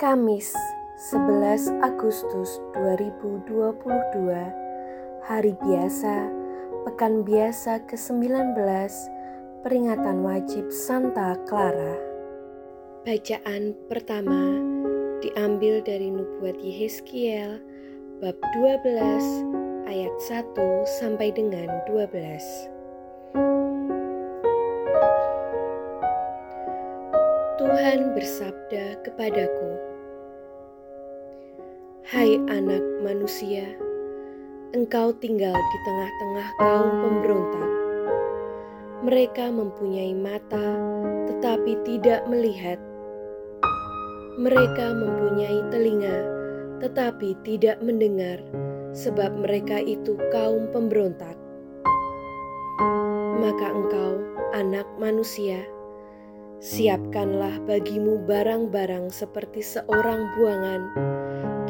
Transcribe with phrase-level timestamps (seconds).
[0.00, 0.56] Kamis
[1.12, 3.52] 11 Agustus 2022
[5.28, 6.24] Hari biasa
[6.88, 8.56] Pekan biasa ke-19
[9.60, 12.00] Peringatan wajib Santa Clara.
[13.04, 14.56] Bacaan pertama
[15.20, 17.60] diambil dari Nubuat Yehezkiel
[18.24, 22.80] bab 12 ayat 1 sampai dengan 12
[27.60, 29.70] Tuhan bersabda kepadaku,
[32.10, 33.70] "Hai anak manusia,
[34.74, 37.70] engkau tinggal di tengah-tengah kaum pemberontak.
[39.06, 40.74] Mereka mempunyai mata,
[41.30, 42.82] tetapi tidak melihat.
[44.42, 46.18] Mereka mempunyai telinga,
[46.82, 48.42] tetapi tidak mendengar,
[48.90, 51.38] sebab mereka itu kaum pemberontak.
[53.38, 54.18] Maka engkau,
[54.50, 55.62] anak manusia,
[56.60, 60.82] Siapkanlah bagimu barang-barang seperti seorang buangan,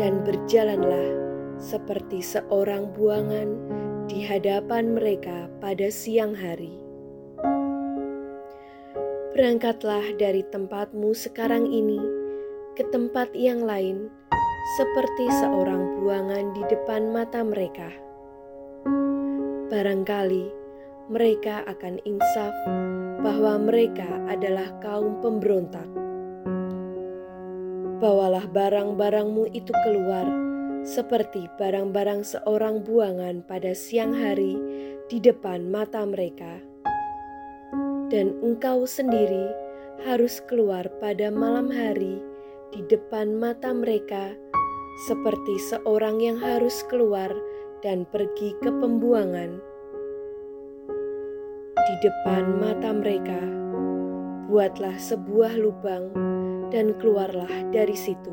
[0.00, 1.12] dan berjalanlah
[1.60, 3.52] seperti seorang buangan
[4.08, 6.72] di hadapan mereka pada siang hari.
[9.36, 12.00] Berangkatlah dari tempatmu sekarang ini
[12.80, 14.08] ke tempat yang lain,
[14.80, 17.92] seperti seorang buangan di depan mata mereka.
[19.68, 20.48] Barangkali
[21.12, 22.56] mereka akan insaf
[23.20, 26.09] bahwa mereka adalah kaum pemberontak.
[28.00, 30.24] Bawalah barang-barangmu itu keluar,
[30.88, 34.56] seperti barang-barang seorang buangan pada siang hari
[35.12, 36.64] di depan mata mereka,
[38.08, 39.52] dan engkau sendiri
[40.08, 42.24] harus keluar pada malam hari
[42.72, 44.32] di depan mata mereka,
[45.04, 47.28] seperti seorang yang harus keluar
[47.84, 49.60] dan pergi ke pembuangan.
[51.76, 53.44] Di depan mata mereka,
[54.48, 56.39] buatlah sebuah lubang
[56.70, 58.32] dan keluarlah dari situ.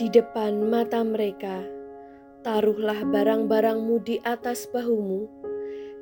[0.00, 1.62] Di depan mata mereka,
[2.42, 5.28] taruhlah barang-barangmu di atas bahumu,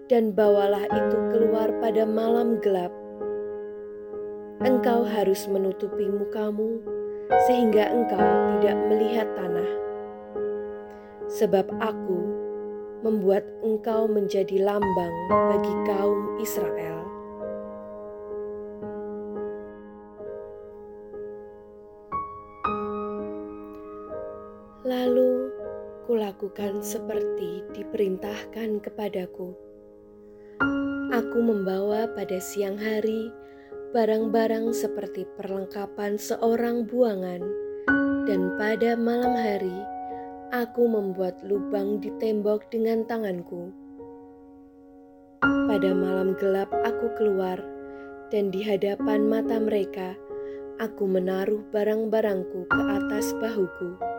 [0.09, 2.91] dan bawalah itu keluar pada malam gelap.
[4.65, 6.81] Engkau harus menutupi mukamu,
[7.47, 8.25] sehingga engkau
[8.59, 9.71] tidak melihat tanah.
[11.31, 12.21] Sebab aku
[13.01, 17.00] membuat engkau menjadi lambang bagi kaum Israel.
[26.21, 29.57] Kulakukan seperti diperintahkan kepadaku.
[31.17, 33.33] Aku membawa pada siang hari
[33.97, 37.41] barang-barang seperti perlengkapan seorang buangan,
[38.29, 39.73] dan pada malam hari
[40.53, 43.73] aku membuat lubang di tembok dengan tanganku.
[45.41, 47.57] Pada malam gelap aku keluar,
[48.29, 50.13] dan di hadapan mata mereka
[50.85, 54.10] aku menaruh barang-barangku ke atas bahuku.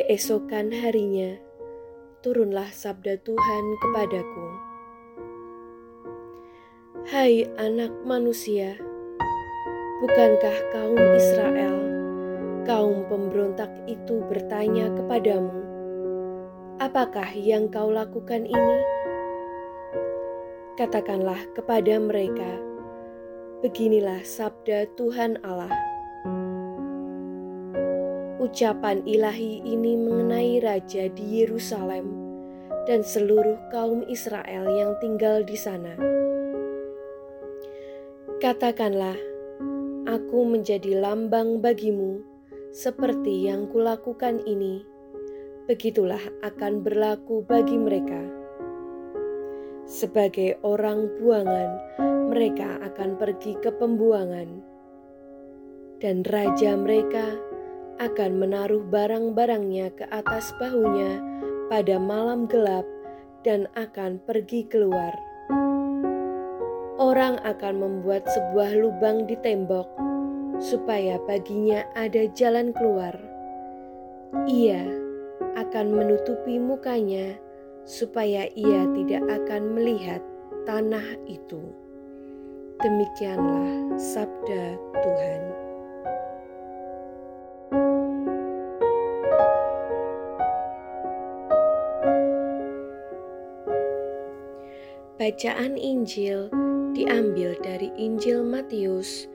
[0.00, 1.36] Keesokan harinya,
[2.24, 4.46] turunlah sabda Tuhan kepadaku.
[7.04, 8.80] Hai anak manusia,
[10.00, 11.76] bukankah kaum Israel
[12.64, 15.60] kaum pemberontak itu bertanya kepadamu,
[16.80, 18.80] "Apakah yang kau lakukan ini?"
[20.80, 22.56] Katakanlah kepada mereka,
[23.60, 25.89] "Beginilah sabda Tuhan Allah."
[28.50, 32.10] Ucapan ilahi ini mengenai raja di Yerusalem
[32.82, 35.94] dan seluruh kaum Israel yang tinggal di sana.
[38.42, 39.14] Katakanlah,
[40.10, 42.26] "Aku menjadi lambang bagimu."
[42.70, 44.86] seperti yang kulakukan ini,
[45.66, 48.22] begitulah akan berlaku bagi mereka.
[49.90, 51.70] Sebagai orang buangan,
[52.30, 54.62] mereka akan pergi ke pembuangan,
[55.98, 57.49] dan raja mereka
[58.00, 61.20] akan menaruh barang-barangnya ke atas bahunya
[61.68, 62.88] pada malam gelap
[63.44, 65.12] dan akan pergi keluar.
[66.96, 69.88] Orang akan membuat sebuah lubang di tembok
[70.60, 73.12] supaya baginya ada jalan keluar.
[74.48, 74.84] Ia
[75.60, 77.36] akan menutupi mukanya
[77.84, 80.24] supaya ia tidak akan melihat
[80.64, 81.60] tanah itu.
[82.80, 85.69] Demikianlah sabda Tuhan.
[95.20, 96.48] Bacaan Injil
[96.96, 99.28] diambil dari Injil Matius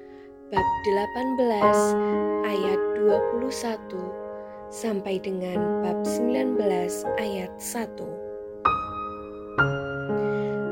[0.50, 1.46] bab 18
[2.42, 3.94] ayat 21
[4.74, 6.58] sampai dengan bab 19
[7.22, 8.02] ayat 1.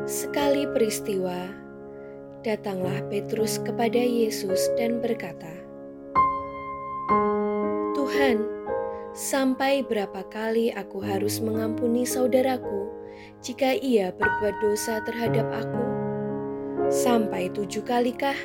[0.10, 1.46] Sekali peristiwa,
[2.42, 5.54] Datanglah Petrus kepada Yesus dan berkata,
[7.94, 8.42] "Tuhan,
[9.14, 13.03] sampai berapa kali aku harus mengampuni saudaraku
[13.44, 15.84] jika ia berbuat dosa terhadap aku?
[16.88, 18.40] Sampai tujuh kalikah?"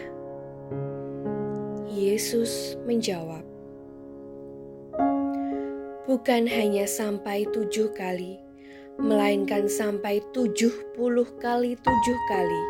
[1.89, 3.47] Yesus menjawab,
[6.05, 8.45] "Bukan hanya sampai tujuh kali."
[8.99, 12.62] melainkan sampai tujuh puluh kali tujuh kali.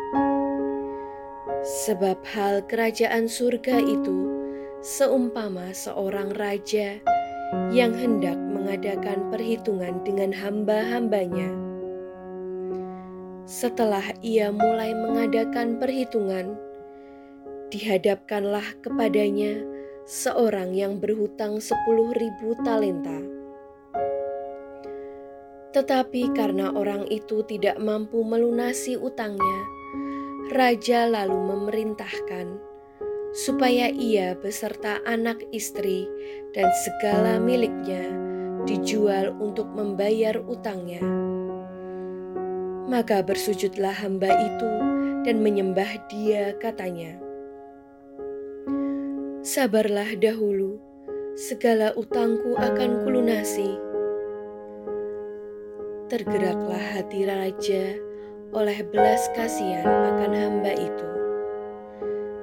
[1.65, 4.29] Sebab hal kerajaan surga itu
[4.85, 7.01] seumpama seorang raja
[7.73, 11.68] yang hendak mengadakan perhitungan dengan hamba-hambanya.
[13.49, 16.53] Setelah ia mulai mengadakan perhitungan,
[17.73, 19.65] dihadapkanlah kepadanya
[20.05, 23.17] seorang yang berhutang sepuluh ribu talenta.
[25.73, 29.61] Tetapi karena orang itu tidak mampu melunasi utangnya,
[30.53, 32.53] raja lalu memerintahkan
[33.33, 36.05] supaya ia beserta anak istri
[36.53, 38.13] dan segala miliknya
[38.69, 41.01] dijual untuk membayar utangnya.
[42.89, 44.71] Maka bersujudlah hamba itu
[45.21, 47.21] dan menyembah dia katanya,
[49.45, 50.81] Sabarlah dahulu,
[51.37, 53.77] segala utangku akan kulunasi
[56.09, 57.93] tergeraklah hati raja
[58.49, 61.09] oleh belas kasihan akan hamba itu,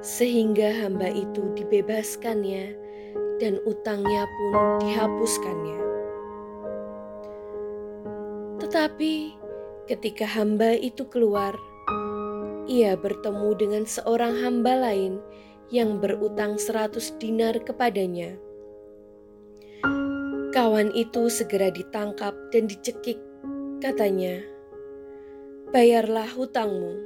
[0.06, 2.78] sehingga hamba itu dibebaskannya
[3.42, 4.54] dan utangnya pun
[4.86, 5.80] dihapuskannya.
[8.62, 9.14] Tetapi
[9.86, 11.54] ketika hamba itu keluar,
[12.66, 15.22] ia bertemu dengan seorang hamba lain
[15.70, 18.38] yang berutang seratus dinar kepadanya.
[20.54, 23.18] Kawan itu segera ditangkap dan dicekik
[23.76, 24.40] Katanya,
[25.68, 27.04] bayarlah hutangmu.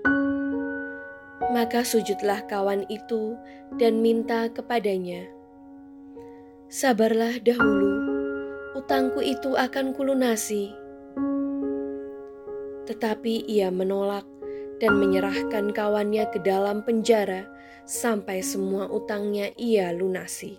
[1.51, 3.35] Maka sujudlah kawan itu
[3.75, 5.27] dan minta kepadanya,
[6.71, 7.91] Sabarlah dahulu,
[8.79, 10.71] utangku itu akan kulunasi.
[12.89, 14.25] Tetapi ia menolak
[14.81, 17.45] dan menyerahkan kawannya ke dalam penjara
[17.85, 20.57] sampai semua utangnya ia lunasi.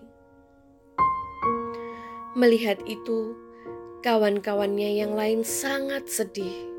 [2.38, 3.36] Melihat itu,
[4.02, 6.74] Kawan-kawannya yang lain sangat sedih,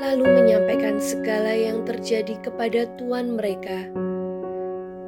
[0.00, 3.92] lalu menyampaikan segala yang terjadi kepada tuan mereka.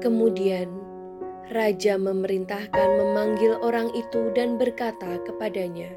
[0.05, 0.69] Kemudian
[1.49, 5.97] raja memerintahkan memanggil orang itu dan berkata kepadanya,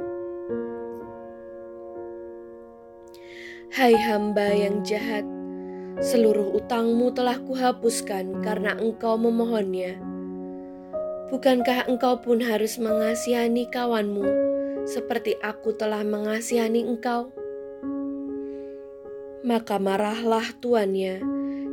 [3.74, 5.26] "Hai hamba yang jahat,
[5.98, 9.98] seluruh utangmu telah kuhapuskan karena engkau memohonnya."
[11.34, 14.30] Bukankah engkau pun harus mengasihani kawanmu
[14.86, 17.34] seperti aku telah mengasihani engkau.
[19.42, 21.26] Maka marahlah tuannya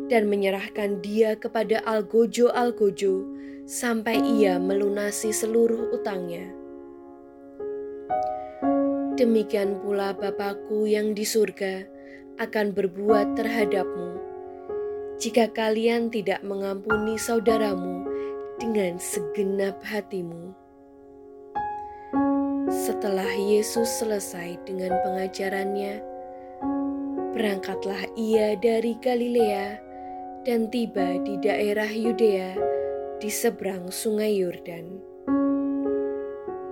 [0.09, 3.29] dan menyerahkan dia kepada algojo-algojo
[3.69, 6.49] sampai ia melunasi seluruh utangnya.
[9.21, 11.85] Demikian pula Bapakku yang di surga
[12.41, 14.17] akan berbuat terhadapmu
[15.21, 18.09] jika kalian tidak mengampuni saudaramu
[18.57, 20.57] dengan segenap hatimu.
[22.73, 26.01] Setelah Yesus selesai dengan pengajarannya,
[27.37, 29.77] berangkatlah ia dari Galilea
[30.49, 32.57] dan tiba di daerah Yudea
[33.21, 35.00] di seberang Sungai Yordan.